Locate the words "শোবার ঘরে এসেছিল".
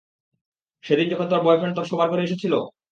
1.89-2.53